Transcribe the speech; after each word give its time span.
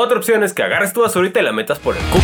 Otra 0.00 0.16
opción 0.16 0.44
es 0.44 0.54
que 0.54 0.62
agarres 0.62 0.92
tu 0.92 1.00
basurita 1.00 1.40
y 1.40 1.42
la 1.42 1.50
metas 1.50 1.80
por 1.80 1.96
el 1.96 2.02
cubo. 2.04 2.22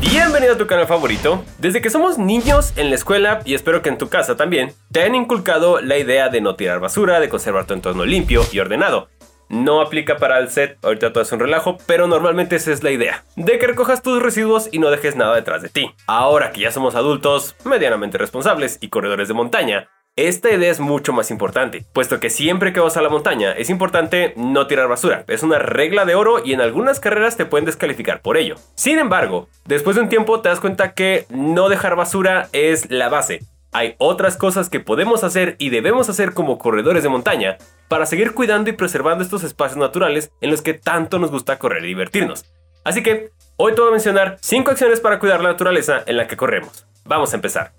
Bienvenido 0.00 0.54
a 0.54 0.56
tu 0.56 0.68
canal 0.68 0.86
favorito. 0.86 1.44
Desde 1.58 1.82
que 1.82 1.90
somos 1.90 2.16
niños 2.16 2.72
en 2.76 2.90
la 2.90 2.94
escuela 2.94 3.40
y 3.44 3.54
espero 3.54 3.82
que 3.82 3.88
en 3.88 3.98
tu 3.98 4.08
casa 4.08 4.36
también, 4.36 4.72
te 4.92 5.02
han 5.02 5.16
inculcado 5.16 5.80
la 5.80 5.98
idea 5.98 6.28
de 6.28 6.40
no 6.40 6.54
tirar 6.54 6.78
basura, 6.78 7.18
de 7.18 7.28
conservar 7.28 7.66
tu 7.66 7.74
entorno 7.74 8.04
limpio 8.04 8.42
y 8.52 8.60
ordenado. 8.60 9.08
No 9.48 9.80
aplica 9.80 10.18
para 10.18 10.38
el 10.38 10.48
set, 10.48 10.78
ahorita 10.82 11.12
todo 11.12 11.24
es 11.24 11.32
un 11.32 11.40
relajo, 11.40 11.78
pero 11.86 12.06
normalmente 12.06 12.54
esa 12.54 12.70
es 12.70 12.84
la 12.84 12.92
idea, 12.92 13.24
de 13.34 13.58
que 13.58 13.66
recojas 13.66 14.00
tus 14.00 14.22
residuos 14.22 14.68
y 14.70 14.78
no 14.78 14.90
dejes 14.90 15.16
nada 15.16 15.34
detrás 15.34 15.60
de 15.60 15.70
ti. 15.70 15.92
Ahora 16.06 16.52
que 16.52 16.60
ya 16.60 16.70
somos 16.70 16.94
adultos, 16.94 17.56
medianamente 17.64 18.16
responsables 18.16 18.78
y 18.80 18.90
corredores 18.90 19.26
de 19.26 19.34
montaña, 19.34 19.88
esta 20.16 20.52
idea 20.52 20.70
es 20.70 20.78
mucho 20.78 21.12
más 21.12 21.32
importante, 21.32 21.84
puesto 21.92 22.20
que 22.20 22.30
siempre 22.30 22.72
que 22.72 22.78
vas 22.78 22.96
a 22.96 23.02
la 23.02 23.08
montaña 23.08 23.50
es 23.50 23.68
importante 23.68 24.32
no 24.36 24.68
tirar 24.68 24.86
basura. 24.86 25.24
Es 25.26 25.42
una 25.42 25.58
regla 25.58 26.04
de 26.04 26.14
oro 26.14 26.40
y 26.44 26.52
en 26.52 26.60
algunas 26.60 27.00
carreras 27.00 27.36
te 27.36 27.46
pueden 27.46 27.64
descalificar 27.64 28.20
por 28.20 28.36
ello. 28.36 28.54
Sin 28.76 28.98
embargo, 28.98 29.48
después 29.64 29.96
de 29.96 30.02
un 30.02 30.08
tiempo 30.08 30.40
te 30.40 30.48
das 30.48 30.60
cuenta 30.60 30.94
que 30.94 31.26
no 31.30 31.68
dejar 31.68 31.96
basura 31.96 32.48
es 32.52 32.90
la 32.90 33.08
base. 33.08 33.40
Hay 33.72 33.96
otras 33.98 34.36
cosas 34.36 34.70
que 34.70 34.78
podemos 34.78 35.24
hacer 35.24 35.56
y 35.58 35.70
debemos 35.70 36.08
hacer 36.08 36.32
como 36.32 36.58
corredores 36.58 37.02
de 37.02 37.08
montaña 37.08 37.56
para 37.88 38.06
seguir 38.06 38.34
cuidando 38.34 38.70
y 38.70 38.74
preservando 38.74 39.24
estos 39.24 39.42
espacios 39.42 39.78
naturales 39.78 40.30
en 40.40 40.52
los 40.52 40.62
que 40.62 40.74
tanto 40.74 41.18
nos 41.18 41.32
gusta 41.32 41.58
correr 41.58 41.84
y 41.84 41.88
divertirnos. 41.88 42.44
Así 42.84 43.02
que, 43.02 43.30
hoy 43.56 43.74
te 43.74 43.80
voy 43.80 43.88
a 43.88 43.92
mencionar 43.92 44.36
5 44.40 44.70
acciones 44.70 45.00
para 45.00 45.18
cuidar 45.18 45.40
la 45.40 45.50
naturaleza 45.50 46.04
en 46.06 46.18
la 46.18 46.28
que 46.28 46.36
corremos. 46.36 46.86
Vamos 47.04 47.32
a 47.32 47.36
empezar. 47.36 47.72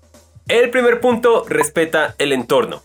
El 0.48 0.70
primer 0.70 1.00
punto 1.00 1.44
respeta 1.48 2.14
el 2.18 2.30
entorno. 2.30 2.80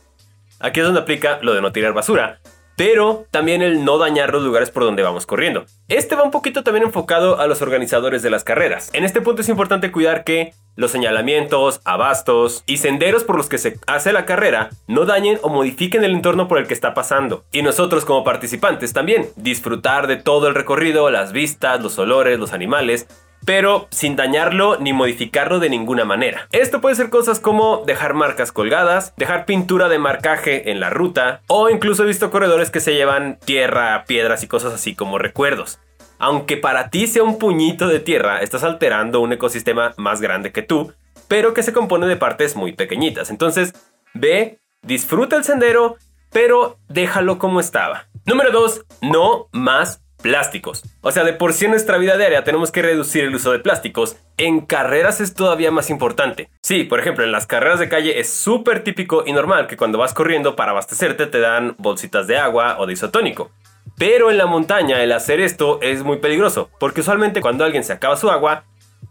Aquí 0.59 0.79
es 0.79 0.85
donde 0.85 1.01
aplica 1.01 1.37
lo 1.43 1.53
de 1.53 1.61
no 1.61 1.71
tirar 1.71 1.93
basura, 1.93 2.39
pero 2.75 3.27
también 3.29 3.61
el 3.61 3.85
no 3.85 3.99
dañar 3.99 4.33
los 4.33 4.41
lugares 4.41 4.71
por 4.71 4.83
donde 4.83 5.03
vamos 5.03 5.27
corriendo. 5.27 5.65
Este 5.87 6.15
va 6.15 6.23
un 6.23 6.31
poquito 6.31 6.63
también 6.63 6.85
enfocado 6.85 7.39
a 7.39 7.45
los 7.45 7.61
organizadores 7.61 8.23
de 8.23 8.31
las 8.31 8.43
carreras. 8.43 8.89
En 8.93 9.03
este 9.03 9.21
punto 9.21 9.43
es 9.43 9.49
importante 9.49 9.91
cuidar 9.91 10.23
que 10.23 10.55
los 10.75 10.89
señalamientos, 10.89 11.81
abastos 11.85 12.63
y 12.65 12.77
senderos 12.77 13.23
por 13.23 13.37
los 13.37 13.47
que 13.47 13.59
se 13.59 13.77
hace 13.85 14.11
la 14.11 14.25
carrera 14.25 14.71
no 14.87 15.05
dañen 15.05 15.37
o 15.43 15.49
modifiquen 15.49 16.03
el 16.03 16.15
entorno 16.15 16.47
por 16.47 16.57
el 16.57 16.65
que 16.65 16.73
está 16.73 16.95
pasando. 16.95 17.45
Y 17.51 17.61
nosotros 17.61 18.05
como 18.05 18.23
participantes 18.23 18.91
también, 18.91 19.29
disfrutar 19.35 20.07
de 20.07 20.15
todo 20.15 20.47
el 20.47 20.55
recorrido, 20.55 21.11
las 21.11 21.31
vistas, 21.31 21.79
los 21.79 21.99
olores, 21.99 22.39
los 22.39 22.53
animales, 22.53 23.07
pero 23.45 23.87
sin 23.91 24.15
dañarlo 24.15 24.77
ni 24.79 24.93
modificarlo 24.93 25.59
de 25.59 25.69
ninguna 25.69 26.05
manera. 26.05 26.47
Esto 26.51 26.81
puede 26.81 26.95
ser 26.95 27.09
cosas 27.09 27.39
como 27.39 27.83
dejar 27.85 28.13
marcas 28.13 28.51
colgadas, 28.51 29.13
dejar 29.17 29.45
pintura 29.45 29.89
de 29.89 29.99
marcaje 29.99 30.71
en 30.71 30.79
la 30.79 30.89
ruta, 30.89 31.41
o 31.47 31.69
incluso 31.69 32.03
he 32.03 32.07
visto 32.07 32.31
corredores 32.31 32.71
que 32.71 32.79
se 32.79 32.93
llevan 32.93 33.39
tierra, 33.43 34.05
piedras 34.05 34.43
y 34.43 34.47
cosas 34.47 34.73
así 34.73 34.95
como 34.95 35.17
recuerdos. 35.17 35.79
Aunque 36.19 36.57
para 36.57 36.89
ti 36.89 37.07
sea 37.07 37.23
un 37.23 37.39
puñito 37.39 37.87
de 37.87 37.99
tierra, 37.99 38.41
estás 38.41 38.63
alterando 38.63 39.21
un 39.21 39.33
ecosistema 39.33 39.93
más 39.97 40.21
grande 40.21 40.51
que 40.51 40.61
tú, 40.61 40.93
pero 41.27 41.53
que 41.53 41.63
se 41.63 41.73
compone 41.73 42.07
de 42.07 42.17
partes 42.17 42.55
muy 42.55 42.73
pequeñitas. 42.73 43.31
Entonces, 43.31 43.73
ve, 44.13 44.59
disfruta 44.83 45.35
el 45.35 45.43
sendero, 45.43 45.97
pero 46.31 46.77
déjalo 46.89 47.39
como 47.39 47.59
estaba. 47.59 48.07
Número 48.25 48.51
2. 48.51 48.85
No 49.01 49.47
más 49.51 50.03
plásticos. 50.21 50.83
O 51.01 51.11
sea, 51.11 51.23
de 51.23 51.33
por 51.33 51.53
sí 51.53 51.65
en 51.65 51.71
nuestra 51.71 51.97
vida 51.97 52.17
diaria 52.17 52.43
tenemos 52.43 52.71
que 52.71 52.81
reducir 52.81 53.23
el 53.23 53.35
uso 53.35 53.51
de 53.51 53.59
plásticos. 53.59 54.17
En 54.37 54.61
carreras 54.61 55.21
es 55.21 55.33
todavía 55.33 55.71
más 55.71 55.89
importante. 55.89 56.49
Sí, 56.61 56.83
por 56.83 56.99
ejemplo, 56.99 57.23
en 57.23 57.31
las 57.31 57.47
carreras 57.47 57.79
de 57.79 57.89
calle 57.89 58.19
es 58.19 58.29
súper 58.29 58.83
típico 58.83 59.23
y 59.25 59.33
normal 59.33 59.67
que 59.67 59.77
cuando 59.77 59.97
vas 59.97 60.13
corriendo 60.13 60.55
para 60.55 60.71
abastecerte 60.71 61.27
te 61.27 61.39
dan 61.39 61.75
bolsitas 61.77 62.27
de 62.27 62.37
agua 62.37 62.77
o 62.79 62.85
de 62.85 62.93
isotónico. 62.93 63.51
Pero 63.97 64.31
en 64.31 64.37
la 64.37 64.45
montaña 64.45 65.03
el 65.03 65.11
hacer 65.11 65.39
esto 65.39 65.79
es 65.81 66.03
muy 66.03 66.17
peligroso, 66.17 66.69
porque 66.79 67.01
usualmente 67.01 67.41
cuando 67.41 67.63
alguien 67.63 67.83
se 67.83 67.93
acaba 67.93 68.17
su 68.17 68.29
agua, 68.29 68.63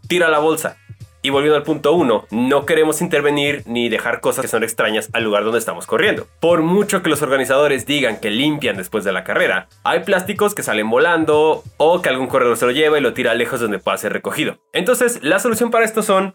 tira 0.07 0.29
la 0.29 0.39
bolsa. 0.39 0.77
Y 1.23 1.29
volviendo 1.29 1.55
al 1.55 1.63
punto 1.63 1.93
1, 1.93 2.27
no 2.31 2.65
queremos 2.65 3.01
intervenir 3.01 3.61
ni 3.65 3.89
dejar 3.89 4.21
cosas 4.21 4.41
que 4.41 4.47
son 4.47 4.63
extrañas 4.63 5.09
al 5.13 5.23
lugar 5.23 5.43
donde 5.43 5.59
estamos 5.59 5.85
corriendo. 5.85 6.27
Por 6.39 6.63
mucho 6.63 7.03
que 7.03 7.09
los 7.09 7.21
organizadores 7.21 7.85
digan 7.85 8.19
que 8.19 8.31
limpian 8.31 8.75
después 8.75 9.03
de 9.03 9.11
la 9.11 9.23
carrera, 9.23 9.67
hay 9.83 9.99
plásticos 9.99 10.55
que 10.55 10.63
salen 10.63 10.89
volando 10.89 11.63
o 11.77 12.01
que 12.01 12.09
algún 12.09 12.25
corredor 12.25 12.57
se 12.57 12.65
lo 12.65 12.71
lleva 12.71 12.97
y 12.97 13.01
lo 13.01 13.13
tira 13.13 13.35
lejos 13.35 13.59
donde 13.59 13.77
pueda 13.77 13.97
ser 13.97 14.13
recogido. 14.13 14.57
Entonces, 14.73 15.19
la 15.21 15.37
solución 15.37 15.69
para 15.69 15.85
esto 15.85 16.01
son 16.01 16.33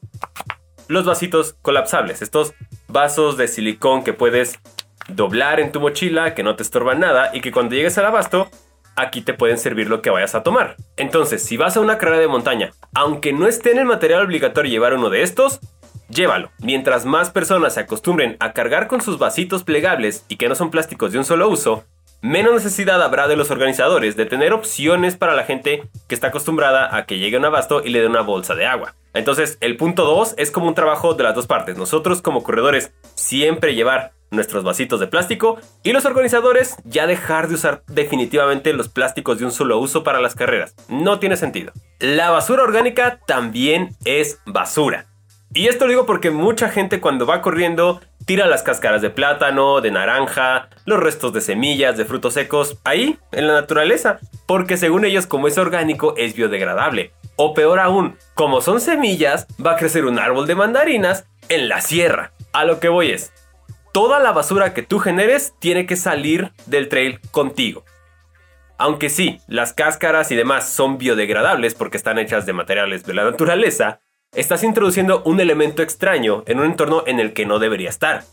los 0.86 1.04
vasitos 1.04 1.56
colapsables, 1.62 2.22
estos 2.22 2.54
vasos 2.86 3.36
de 3.36 3.48
silicón 3.48 4.04
que 4.04 4.12
puedes 4.12 4.60
doblar 5.08 5.58
en 5.58 5.72
tu 5.72 5.80
mochila, 5.80 6.34
que 6.34 6.44
no 6.44 6.54
te 6.54 6.62
estorban 6.62 7.00
nada 7.00 7.30
y 7.32 7.40
que 7.40 7.50
cuando 7.50 7.74
llegues 7.74 7.98
al 7.98 8.06
abasto 8.06 8.48
aquí 8.96 9.20
te 9.20 9.34
pueden 9.34 9.58
servir 9.58 9.88
lo 9.88 10.02
que 10.02 10.10
vayas 10.10 10.34
a 10.34 10.42
tomar. 10.42 10.76
Entonces, 10.96 11.42
si 11.42 11.56
vas 11.56 11.76
a 11.76 11.80
una 11.80 11.98
carrera 11.98 12.18
de 12.18 12.28
montaña, 12.28 12.70
aunque 12.94 13.32
no 13.32 13.46
esté 13.46 13.72
en 13.72 13.78
el 13.78 13.84
material 13.84 14.24
obligatorio 14.24 14.70
llevar 14.70 14.94
uno 14.94 15.10
de 15.10 15.22
estos, 15.22 15.60
llévalo. 16.08 16.50
Mientras 16.58 17.04
más 17.04 17.30
personas 17.30 17.74
se 17.74 17.80
acostumbren 17.80 18.36
a 18.40 18.52
cargar 18.52 18.88
con 18.88 19.00
sus 19.00 19.18
vasitos 19.18 19.64
plegables 19.64 20.24
y 20.28 20.36
que 20.36 20.48
no 20.48 20.54
son 20.54 20.70
plásticos 20.70 21.12
de 21.12 21.18
un 21.18 21.24
solo 21.24 21.48
uso, 21.48 21.84
menos 22.22 22.54
necesidad 22.54 23.02
habrá 23.02 23.28
de 23.28 23.36
los 23.36 23.50
organizadores 23.50 24.16
de 24.16 24.26
tener 24.26 24.52
opciones 24.52 25.16
para 25.16 25.34
la 25.34 25.44
gente 25.44 25.88
que 26.08 26.14
está 26.14 26.28
acostumbrada 26.28 26.96
a 26.96 27.06
que 27.06 27.18
llegue 27.18 27.36
un 27.36 27.44
abasto 27.44 27.82
y 27.84 27.90
le 27.90 28.00
dé 28.00 28.06
una 28.06 28.22
bolsa 28.22 28.54
de 28.54 28.66
agua. 28.66 28.94
Entonces, 29.14 29.58
el 29.60 29.76
punto 29.76 30.04
2 30.04 30.34
es 30.36 30.50
como 30.50 30.68
un 30.68 30.74
trabajo 30.74 31.14
de 31.14 31.24
las 31.24 31.34
dos 31.34 31.46
partes. 31.46 31.76
Nosotros 31.76 32.20
como 32.22 32.42
corredores 32.42 32.92
siempre 33.14 33.74
llevar 33.74 34.12
nuestros 34.36 34.62
vasitos 34.62 35.00
de 35.00 35.08
plástico 35.08 35.58
y 35.82 35.92
los 35.92 36.04
organizadores 36.04 36.76
ya 36.84 37.06
dejar 37.06 37.48
de 37.48 37.54
usar 37.54 37.82
definitivamente 37.88 38.72
los 38.72 38.88
plásticos 38.88 39.38
de 39.38 39.46
un 39.46 39.52
solo 39.52 39.78
uso 39.78 40.04
para 40.04 40.20
las 40.20 40.34
carreras. 40.34 40.74
No 40.88 41.18
tiene 41.18 41.36
sentido. 41.36 41.72
La 41.98 42.30
basura 42.30 42.62
orgánica 42.62 43.18
también 43.26 43.96
es 44.04 44.38
basura. 44.46 45.06
Y 45.52 45.68
esto 45.68 45.86
lo 45.86 45.90
digo 45.90 46.06
porque 46.06 46.30
mucha 46.30 46.68
gente 46.68 47.00
cuando 47.00 47.24
va 47.24 47.40
corriendo 47.40 48.00
tira 48.26 48.46
las 48.46 48.62
cáscaras 48.62 49.00
de 49.00 49.10
plátano, 49.10 49.80
de 49.80 49.90
naranja, 49.90 50.68
los 50.84 51.00
restos 51.00 51.32
de 51.32 51.40
semillas, 51.40 51.96
de 51.96 52.04
frutos 52.04 52.34
secos, 52.34 52.78
ahí, 52.84 53.18
en 53.32 53.46
la 53.46 53.54
naturaleza, 53.54 54.18
porque 54.46 54.76
según 54.76 55.04
ellos 55.04 55.26
como 55.26 55.48
es 55.48 55.56
orgánico 55.56 56.14
es 56.16 56.34
biodegradable. 56.34 57.12
O 57.36 57.54
peor 57.54 57.78
aún, 57.78 58.16
como 58.34 58.60
son 58.60 58.80
semillas, 58.80 59.46
va 59.64 59.72
a 59.72 59.76
crecer 59.76 60.04
un 60.04 60.18
árbol 60.18 60.46
de 60.46 60.56
mandarinas 60.56 61.26
en 61.48 61.68
la 61.68 61.80
sierra. 61.80 62.32
A 62.52 62.64
lo 62.64 62.80
que 62.80 62.88
voy 62.88 63.10
es, 63.10 63.32
toda 63.96 64.20
la 64.20 64.32
basura 64.32 64.74
que 64.74 64.82
tú 64.82 64.98
generes 64.98 65.54
tiene 65.58 65.86
que 65.86 65.96
salir 65.96 66.52
del 66.66 66.90
trail 66.90 67.18
contigo. 67.30 67.82
Aunque 68.76 69.08
sí, 69.08 69.40
las 69.48 69.72
cáscaras 69.72 70.30
y 70.30 70.36
demás 70.36 70.68
son 70.68 70.98
biodegradables 70.98 71.72
porque 71.72 71.96
están 71.96 72.18
hechas 72.18 72.44
de 72.44 72.52
materiales 72.52 73.06
de 73.06 73.14
la 73.14 73.24
naturaleza, 73.24 74.00
estás 74.34 74.64
introduciendo 74.64 75.22
un 75.22 75.40
elemento 75.40 75.80
extraño 75.80 76.44
en 76.46 76.58
un 76.58 76.66
entorno 76.66 77.04
en 77.06 77.20
el 77.20 77.32
que 77.32 77.46
no 77.46 77.58
debería 77.58 77.88
estar. 77.88 78.24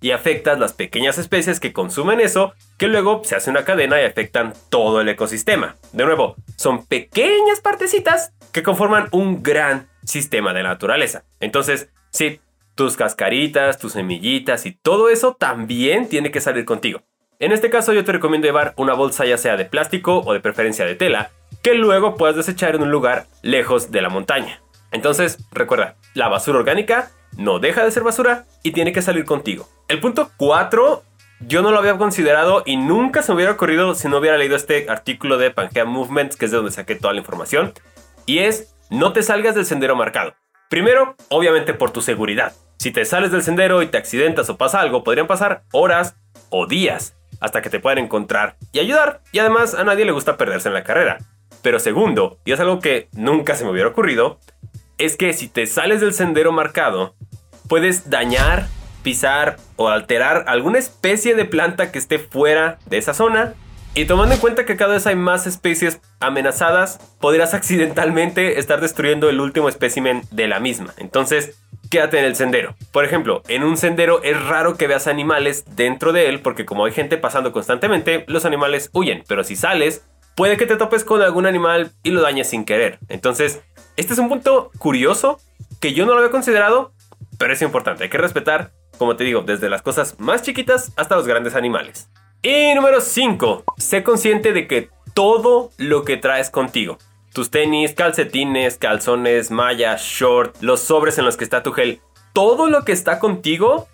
Y 0.00 0.10
afectas 0.10 0.58
las 0.58 0.72
pequeñas 0.72 1.16
especies 1.16 1.60
que 1.60 1.72
consumen 1.72 2.18
eso, 2.18 2.52
que 2.76 2.88
luego 2.88 3.22
se 3.22 3.36
hace 3.36 3.50
una 3.50 3.64
cadena 3.64 4.02
y 4.02 4.06
afectan 4.06 4.52
todo 4.68 5.00
el 5.00 5.08
ecosistema. 5.08 5.76
De 5.92 6.04
nuevo, 6.04 6.34
son 6.56 6.86
pequeñas 6.86 7.60
partecitas 7.60 8.32
que 8.50 8.64
conforman 8.64 9.06
un 9.12 9.44
gran 9.44 9.86
sistema 10.02 10.52
de 10.52 10.64
la 10.64 10.70
naturaleza. 10.70 11.22
Entonces, 11.38 11.88
sí, 12.10 12.40
tus 12.74 12.96
cascaritas, 12.96 13.78
tus 13.78 13.92
semillitas 13.92 14.66
y 14.66 14.72
todo 14.72 15.08
eso 15.08 15.34
también 15.34 16.08
tiene 16.08 16.30
que 16.30 16.40
salir 16.40 16.64
contigo. 16.64 17.02
En 17.38 17.52
este 17.52 17.70
caso 17.70 17.92
yo 17.92 18.04
te 18.04 18.12
recomiendo 18.12 18.46
llevar 18.46 18.74
una 18.76 18.94
bolsa 18.94 19.24
ya 19.24 19.38
sea 19.38 19.56
de 19.56 19.64
plástico 19.64 20.20
o 20.24 20.32
de 20.32 20.40
preferencia 20.40 20.84
de 20.84 20.94
tela, 20.94 21.30
que 21.62 21.74
luego 21.74 22.16
puedas 22.16 22.36
desechar 22.36 22.74
en 22.74 22.82
un 22.82 22.90
lugar 22.90 23.26
lejos 23.42 23.90
de 23.90 24.02
la 24.02 24.08
montaña. 24.08 24.60
Entonces, 24.92 25.38
recuerda, 25.50 25.96
la 26.14 26.28
basura 26.28 26.58
orgánica 26.58 27.10
no 27.36 27.58
deja 27.58 27.84
de 27.84 27.90
ser 27.90 28.04
basura 28.04 28.44
y 28.62 28.70
tiene 28.70 28.92
que 28.92 29.02
salir 29.02 29.24
contigo. 29.24 29.68
El 29.88 30.00
punto 30.00 30.30
4 30.36 31.02
yo 31.40 31.62
no 31.62 31.72
lo 31.72 31.78
había 31.78 31.98
considerado 31.98 32.62
y 32.64 32.76
nunca 32.76 33.22
se 33.22 33.32
me 33.32 33.36
hubiera 33.36 33.52
ocurrido 33.52 33.94
si 33.94 34.08
no 34.08 34.18
hubiera 34.18 34.38
leído 34.38 34.56
este 34.56 34.88
artículo 34.88 35.36
de 35.36 35.50
Pangea 35.50 35.84
Movements, 35.84 36.36
que 36.36 36.44
es 36.44 36.50
de 36.50 36.58
donde 36.58 36.72
saqué 36.72 36.94
toda 36.94 37.12
la 37.12 37.20
información, 37.20 37.72
y 38.26 38.38
es 38.38 38.74
no 38.90 39.12
te 39.12 39.22
salgas 39.22 39.54
del 39.54 39.66
sendero 39.66 39.96
marcado. 39.96 40.34
Primero, 40.70 41.16
obviamente 41.28 41.74
por 41.74 41.90
tu 41.90 42.00
seguridad. 42.00 42.52
Si 42.84 42.90
te 42.90 43.06
sales 43.06 43.32
del 43.32 43.42
sendero 43.42 43.80
y 43.80 43.86
te 43.86 43.96
accidentas 43.96 44.50
o 44.50 44.58
pasa 44.58 44.78
algo, 44.78 45.04
podrían 45.04 45.26
pasar 45.26 45.62
horas 45.72 46.16
o 46.50 46.66
días 46.66 47.16
hasta 47.40 47.62
que 47.62 47.70
te 47.70 47.80
puedan 47.80 47.96
encontrar 47.96 48.58
y 48.72 48.78
ayudar. 48.78 49.22
Y 49.32 49.38
además 49.38 49.72
a 49.72 49.84
nadie 49.84 50.04
le 50.04 50.12
gusta 50.12 50.36
perderse 50.36 50.68
en 50.68 50.74
la 50.74 50.84
carrera. 50.84 51.16
Pero 51.62 51.78
segundo, 51.78 52.36
y 52.44 52.52
es 52.52 52.60
algo 52.60 52.80
que 52.80 53.08
nunca 53.12 53.54
se 53.54 53.64
me 53.64 53.70
hubiera 53.70 53.88
ocurrido, 53.88 54.38
es 54.98 55.16
que 55.16 55.32
si 55.32 55.48
te 55.48 55.66
sales 55.66 56.02
del 56.02 56.12
sendero 56.12 56.52
marcado, 56.52 57.14
puedes 57.70 58.10
dañar, 58.10 58.66
pisar 59.02 59.56
o 59.76 59.88
alterar 59.88 60.44
alguna 60.46 60.78
especie 60.78 61.34
de 61.34 61.46
planta 61.46 61.90
que 61.90 61.98
esté 61.98 62.18
fuera 62.18 62.78
de 62.84 62.98
esa 62.98 63.14
zona. 63.14 63.54
Y 63.94 64.04
tomando 64.04 64.34
en 64.34 64.42
cuenta 64.42 64.66
que 64.66 64.76
cada 64.76 64.92
vez 64.92 65.06
hay 65.06 65.16
más 65.16 65.46
especies 65.46 66.02
amenazadas, 66.20 66.98
podrías 67.18 67.54
accidentalmente 67.54 68.58
estar 68.58 68.82
destruyendo 68.82 69.30
el 69.30 69.40
último 69.40 69.70
espécimen 69.70 70.20
de 70.32 70.48
la 70.48 70.60
misma. 70.60 70.92
Entonces, 70.98 71.63
quédate 71.90 72.18
en 72.18 72.24
el 72.24 72.36
sendero. 72.36 72.74
Por 72.92 73.04
ejemplo, 73.04 73.42
en 73.48 73.64
un 73.64 73.76
sendero 73.76 74.22
es 74.22 74.42
raro 74.46 74.76
que 74.76 74.86
veas 74.86 75.06
animales 75.06 75.64
dentro 75.76 76.12
de 76.12 76.28
él 76.28 76.40
porque 76.40 76.64
como 76.64 76.84
hay 76.84 76.92
gente 76.92 77.16
pasando 77.16 77.52
constantemente, 77.52 78.24
los 78.28 78.44
animales 78.44 78.90
huyen. 78.92 79.24
Pero 79.26 79.44
si 79.44 79.56
sales, 79.56 80.04
puede 80.34 80.56
que 80.56 80.66
te 80.66 80.76
topes 80.76 81.04
con 81.04 81.22
algún 81.22 81.46
animal 81.46 81.92
y 82.02 82.10
lo 82.10 82.22
dañes 82.22 82.48
sin 82.48 82.64
querer. 82.64 82.98
Entonces, 83.08 83.62
este 83.96 84.12
es 84.12 84.18
un 84.18 84.28
punto 84.28 84.70
curioso 84.78 85.38
que 85.80 85.92
yo 85.92 86.06
no 86.06 86.12
lo 86.12 86.18
había 86.18 86.30
considerado, 86.30 86.92
pero 87.38 87.52
es 87.52 87.62
importante. 87.62 88.04
Hay 88.04 88.10
que 88.10 88.18
respetar, 88.18 88.72
como 88.98 89.16
te 89.16 89.24
digo, 89.24 89.42
desde 89.42 89.68
las 89.68 89.82
cosas 89.82 90.18
más 90.18 90.42
chiquitas 90.42 90.92
hasta 90.96 91.16
los 91.16 91.26
grandes 91.26 91.54
animales. 91.54 92.08
Y 92.42 92.74
número 92.74 93.00
5. 93.00 93.64
Sé 93.78 94.02
consciente 94.02 94.52
de 94.52 94.66
que 94.66 94.90
todo 95.14 95.70
lo 95.78 96.04
que 96.04 96.16
traes 96.16 96.50
contigo, 96.50 96.98
tus 97.34 97.50
tenis, 97.50 97.94
calcetines, 97.94 98.78
calzones, 98.78 99.50
mallas, 99.50 100.02
short, 100.02 100.56
los 100.62 100.80
sobres 100.80 101.18
en 101.18 101.24
los 101.24 101.36
que 101.36 101.42
está 101.42 101.64
tu 101.64 101.72
gel, 101.72 102.00
todo 102.32 102.68
lo 102.68 102.84
que 102.84 102.92
está 102.92 103.18
contigo 103.18 103.88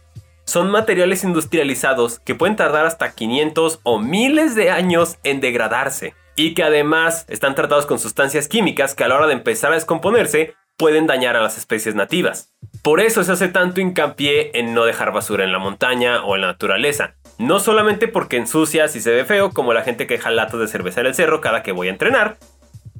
son 0.45 0.71
materiales 0.71 1.25
industrializados 1.25 2.21
que 2.21 2.35
pueden 2.35 2.57
tardar 2.57 2.85
hasta 2.85 3.13
500 3.13 3.81
o 3.83 3.99
miles 3.99 4.55
de 4.55 4.71
años 4.71 5.17
en 5.25 5.41
degradarse 5.41 6.15
y 6.37 6.53
que 6.53 6.63
además 6.63 7.25
están 7.29 7.55
tratados 7.55 7.87
con 7.87 7.99
sustancias 7.99 8.47
químicas 8.47 8.95
que 8.95 9.05
a 9.05 9.09
la 9.09 9.17
hora 9.17 9.27
de 9.27 9.33
empezar 9.33 9.73
a 9.73 9.77
descomponerse 9.77 10.55
pueden 10.77 11.07
dañar 11.07 11.35
a 11.35 11.41
las 11.41 11.57
especies 11.57 11.95
nativas. 11.95 12.53
Por 12.83 13.01
eso 13.01 13.25
se 13.25 13.33
hace 13.33 13.49
tanto 13.49 13.81
hincapié 13.81 14.51
en 14.59 14.75
no 14.75 14.85
dejar 14.85 15.13
basura 15.13 15.45
en 15.45 15.53
la 15.53 15.59
montaña 15.59 16.25
o 16.25 16.35
en 16.35 16.43
la 16.43 16.49
naturaleza. 16.49 17.15
No 17.39 17.59
solamente 17.59 18.07
porque 18.07 18.37
ensucias 18.37 18.97
y 18.97 19.01
se 19.01 19.13
ve 19.13 19.25
feo, 19.25 19.51
como 19.51 19.73
la 19.73 19.83
gente 19.83 20.07
que 20.07 20.15
deja 20.15 20.31
latas 20.31 20.61
de 20.61 20.69
cerveza 20.69 21.01
en 21.01 21.07
el 21.07 21.15
cerro 21.15 21.41
cada 21.41 21.63
que 21.63 21.73
voy 21.73 21.89
a 21.89 21.93
entrenar, 21.93 22.37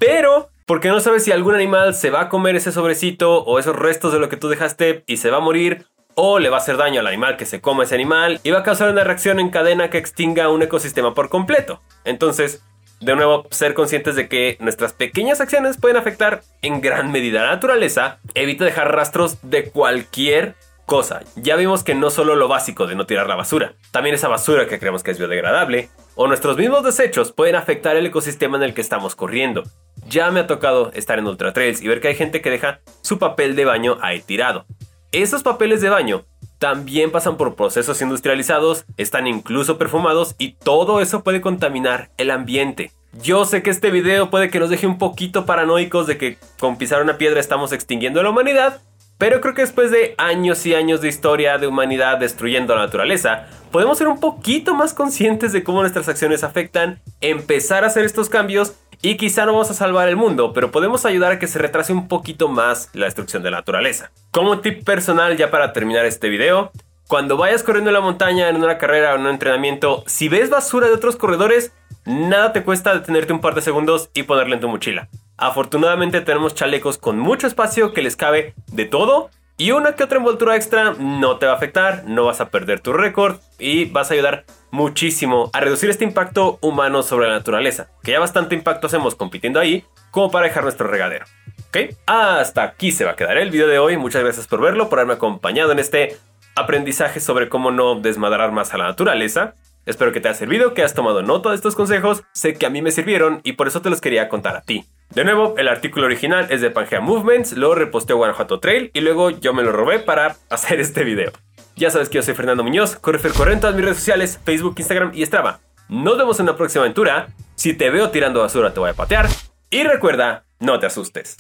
pero 0.01 0.49
porque 0.67 0.89
no 0.89 0.99
sabes 1.01 1.25
si 1.25 1.31
algún 1.31 1.55
animal 1.55 1.95
se 1.95 2.11
va 2.11 2.23
a 2.23 2.29
comer 2.29 2.57
ese 2.57 2.73
sobrecito 2.73 3.45
o 3.45 3.59
esos 3.59 3.77
restos 3.77 4.13
de 4.13 4.19
lo 4.19 4.29
que 4.29 4.37
tú 4.37 4.49
dejaste 4.49 5.05
y 5.07 5.19
se 5.19 5.31
va 5.31 5.37
a 5.37 5.41
morir, 5.41 5.87
o 6.15 6.39
le 6.39 6.49
va 6.49 6.57
a 6.57 6.61
hacer 6.61 6.77
daño 6.77 7.01
al 7.01 7.07
animal 7.07 7.37
que 7.37 7.47
se 7.47 7.61
coma 7.61 7.85
ese 7.85 7.95
animal 7.95 8.41
y 8.43 8.51
va 8.51 8.61
a 8.61 8.63
causar 8.63 8.91
una 8.91 9.05
reacción 9.05 9.39
en 9.41 9.51
cadena 9.51 9.91
que 9.91 9.99
extinga 9.99 10.49
un 10.49 10.63
ecosistema 10.63 11.15
por 11.15 11.29
completo. 11.29 11.81
Entonces, 12.05 12.63
de 13.01 13.15
nuevo, 13.15 13.47
ser 13.51 13.75
conscientes 13.75 14.17
de 14.17 14.29
que 14.29 14.57
nuestras 14.61 14.93
pequeñas 14.93 15.41
acciones 15.41 15.77
pueden 15.77 15.97
afectar 15.97 16.43
en 16.63 16.81
gran 16.81 17.13
medida 17.13 17.43
la 17.43 17.51
naturaleza. 17.51 18.19
Evita 18.35 18.65
dejar 18.65 18.95
rastros 18.95 19.39
de 19.43 19.71
cualquier 19.71 20.55
cosa. 20.91 21.21
Ya 21.37 21.57
vimos 21.57 21.85
que 21.85 21.95
no 21.95 22.11
solo 22.11 22.35
lo 22.35 22.49
básico 22.49 22.87
de 22.87 22.97
no 22.97 23.07
tirar 23.07 23.29
la 23.29 23.37
basura, 23.37 23.75
también 23.93 24.17
esa 24.17 24.27
basura 24.27 24.67
que 24.67 24.79
creemos 24.79 25.03
que 25.03 25.13
es 25.13 25.19
biodegradable, 25.19 25.89
o 26.17 26.27
nuestros 26.27 26.57
mismos 26.57 26.83
desechos 26.83 27.31
pueden 27.33 27.55
afectar 27.55 27.97
el 27.97 28.07
ecosistema 28.07 28.57
en 28.57 28.65
el 28.65 28.75
que 28.75 28.81
estamos 28.81 29.15
corriendo. 29.15 29.63
Ya 30.11 30.29
me 30.33 30.41
ha 30.41 30.49
tocado 30.49 30.91
estar 30.95 31.21
en 31.21 31.29
ultra 31.29 31.53
trails 31.53 31.81
y 31.81 31.87
ver 31.87 32.01
que 32.01 32.09
hay 32.09 32.17
gente 32.17 32.41
que 32.41 32.51
deja 32.51 32.81
su 33.01 33.21
papel 33.21 33.55
de 33.55 33.65
baño 33.65 33.97
ahí 34.03 34.21
tirado. 34.21 34.67
Esos 35.13 35.45
papeles 35.45 35.81
de 35.81 35.89
baño 35.89 36.25
también 36.59 37.13
pasan 37.13 37.37
por 37.37 37.55
procesos 37.55 38.03
industrializados, 38.03 38.87
están 38.97 39.29
incluso 39.29 39.79
perfumados 39.79 40.35
y 40.37 40.55
todo 40.55 41.01
eso 41.01 41.23
puede 41.23 41.41
contaminar 41.41 42.11
el 42.17 42.33
ambiente. 42.33 42.91
Yo 43.23 43.45
sé 43.45 43.63
que 43.63 43.71
este 43.71 43.93
video 43.93 44.31
puede 44.31 44.51
que 44.51 44.59
nos 44.59 44.69
deje 44.69 44.89
un 44.89 44.99
poquito 44.99 45.47
paranoicos 45.47 46.09
de 46.09 46.19
que 46.19 46.39
con 46.59 46.77
pisar 46.77 47.03
una 47.03 47.17
piedra 47.17 47.39
estamos 47.39 47.73
extinguiendo 47.73 48.21
la 48.21 48.31
humanidad, 48.31 48.83
pero 49.17 49.41
creo 49.41 49.55
que 49.55 49.63
después 49.63 49.93
de 49.93 50.17
años 50.19 50.67
y 50.67 50.75
años 50.75 51.01
de 51.01 51.09
historia 51.09 51.57
de 51.59 51.69
humanidad 51.69 52.19
destruyendo 52.19 52.75
la 52.75 52.87
naturaleza, 52.87 53.47
podemos 53.71 53.97
ser 53.97 54.09
un 54.09 54.19
poquito 54.19 54.75
más 54.75 54.93
conscientes 54.93 55.53
de 55.53 55.63
cómo 55.63 55.83
nuestras 55.83 56.09
acciones 56.09 56.43
afectan, 56.43 57.01
empezar 57.21 57.85
a 57.85 57.89
hacer 57.89 58.05
estos 58.05 58.29
cambios 58.29 58.75
y 59.03 59.17
quizá 59.17 59.47
no 59.47 59.53
vamos 59.53 59.71
a 59.71 59.75
salvar 59.75 60.09
el 60.09 60.17
mundo, 60.17 60.53
pero 60.53 60.71
podemos 60.71 61.05
ayudar 61.05 61.33
a 61.33 61.39
que 61.39 61.47
se 61.47 61.59
retrase 61.59 61.93
un 61.93 62.09
poquito 62.09 62.49
más 62.49 62.91
la 62.93 63.07
destrucción 63.07 63.43
de 63.43 63.51
la 63.51 63.59
naturaleza. 63.59 64.11
Como 64.31 64.61
tip 64.61 64.85
personal 64.85 65.37
ya 65.37 65.51
para 65.51 65.73
terminar 65.73 66.05
este 66.05 66.29
video, 66.29 66.71
cuando 67.09 67.37
vayas 67.37 67.63
corriendo 67.63 67.91
en 67.91 67.95
la 67.95 68.01
montaña, 68.01 68.49
en 68.49 68.57
una 68.57 68.79
carrera 68.79 69.13
o 69.13 69.17
en 69.17 69.23
un 69.23 69.29
entrenamiento, 69.29 70.05
si 70.07 70.29
ves 70.29 70.51
basura 70.51 70.87
de 70.87 70.95
otros 70.95 71.17
corredores, 71.17 71.73
nada 72.05 72.53
te 72.53 72.63
cuesta 72.63 72.95
detenerte 72.95 73.33
un 73.33 73.41
par 73.41 73.55
de 73.55 73.63
segundos 73.63 74.11
y 74.15 74.25
ponerla 74.25 74.55
en 74.55 74.61
tu 74.61 74.69
mochila. 74.69 75.09
Afortunadamente 75.37 76.21
tenemos 76.21 76.55
chalecos 76.55 76.99
con 76.99 77.19
mucho 77.19 77.47
espacio 77.47 77.95
que 77.95 78.03
les 78.03 78.17
cabe 78.17 78.55
de 78.67 78.85
todo 78.85 79.31
y 79.61 79.73
una 79.73 79.93
que 79.93 80.05
otra 80.05 80.17
envoltura 80.17 80.57
extra 80.57 80.95
no 80.99 81.37
te 81.37 81.45
va 81.45 81.53
a 81.53 81.57
afectar, 81.57 82.05
no 82.07 82.25
vas 82.25 82.41
a 82.41 82.49
perder 82.49 82.81
tu 82.81 82.95
récord 82.95 83.41
y 83.59 83.85
vas 83.85 84.11
a 84.11 84.15
ayudar 84.15 84.47
muchísimo 84.71 85.51
a 85.53 85.61
reducir 85.61 85.91
este 85.91 86.03
impacto 86.03 86.59
humano 86.63 87.03
sobre 87.03 87.29
la 87.29 87.35
naturaleza, 87.35 87.91
que 88.03 88.13
ya 88.13 88.21
bastante 88.21 88.55
impacto 88.55 88.87
hacemos 88.87 89.17
compitiendo 89.17 89.61
ahí 89.61 89.85
como 90.13 90.31
para 90.31 90.47
dejar 90.47 90.63
nuestro 90.63 90.89
regadero. 90.89 91.27
¿Ok? 91.69 91.95
Hasta 92.07 92.63
aquí 92.63 92.91
se 92.91 93.05
va 93.05 93.11
a 93.11 93.17
quedar 93.17 93.37
el 93.37 93.51
video 93.51 93.69
de 93.69 93.79
hoy. 93.79 93.99
Muchas 93.99 94.23
gracias 94.23 94.47
por 94.47 94.63
verlo, 94.63 94.89
por 94.89 94.99
haberme 94.99 95.13
acompañado 95.13 95.73
en 95.73 95.79
este 95.79 96.17
aprendizaje 96.57 97.21
sobre 97.21 97.51
cómo 97.51 97.71
no 97.71 98.01
desmadrar 98.01 98.53
más 98.53 98.73
a 98.73 98.79
la 98.79 98.85
naturaleza. 98.85 99.57
Espero 99.85 100.11
que 100.11 100.23
te 100.23 100.29
haya 100.29 100.39
servido, 100.39 100.73
que 100.73 100.85
has 100.85 100.95
tomado 100.95 101.21
nota 101.21 101.51
de 101.51 101.57
estos 101.57 101.77
consejos. 101.77 102.23
Sé 102.33 102.55
que 102.55 102.65
a 102.65 102.71
mí 102.71 102.81
me 102.81 102.93
sirvieron 102.93 103.43
y 103.45 103.53
por 103.53 103.69
eso 103.69 103.83
te 103.83 103.91
los 103.91 104.01
quería 104.01 104.31
contar 104.31 104.57
a 104.57 104.63
ti. 104.63 104.87
De 105.11 105.25
nuevo, 105.25 105.57
el 105.59 105.67
artículo 105.67 106.07
original 106.07 106.47
es 106.51 106.61
de 106.61 106.71
Pangea 106.71 107.01
Movements, 107.01 107.55
lo 107.55 107.75
reposteó 107.75 108.17
Guanajuato 108.17 108.61
Trail 108.61 108.93
y 108.95 109.01
luego 109.01 109.31
yo 109.31 109.53
me 109.53 109.65
lo 109.65 109.73
robé 109.73 109.99
para 109.99 110.37
hacer 110.51 110.79
este 110.79 111.03
video. 111.03 111.33
Ya 111.75 111.91
sabes 111.91 112.09
que 112.09 112.17
yo 112.17 112.23
soy 112.23 112.35
Fernando 112.35 112.63
Muñoz, 112.63 112.95
corre 112.95 113.19
corre 113.33 113.55
en 113.55 113.61
todas 113.61 113.75
mis 113.75 113.85
redes 113.85 113.99
sociales, 113.99 114.39
Facebook, 114.45 114.77
Instagram 114.79 115.11
y 115.13 115.27
Strava. 115.27 115.61
Nos 115.89 116.17
vemos 116.17 116.39
en 116.39 116.45
una 116.45 116.57
próxima 116.57 116.85
aventura. 116.85 117.29
Si 117.57 117.75
te 117.75 117.91
veo 117.91 118.11
tirando 118.11 118.41
basura 118.41 118.73
te 118.73 118.79
voy 118.79 118.91
a 118.91 118.95
patear. 118.95 119.29
Y 119.69 119.83
recuerda, 119.83 120.45
no 120.61 120.79
te 120.79 120.87
asustes. 120.87 121.37